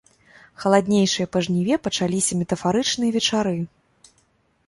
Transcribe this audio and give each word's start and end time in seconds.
Халаднейшыя 0.61 1.27
па 1.33 1.39
жніве 1.47 1.75
пачаліся 1.87 2.39
метафарычныя 2.39 3.11
вечары. 3.17 3.55